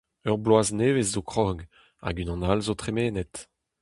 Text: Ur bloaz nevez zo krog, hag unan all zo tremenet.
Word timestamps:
Ur 0.29 0.37
bloaz 0.43 0.69
nevez 0.79 1.09
zo 1.13 1.21
krog, 1.31 1.59
hag 2.03 2.17
unan 2.23 2.45
all 2.49 2.61
zo 2.67 2.73
tremenet. 2.81 3.33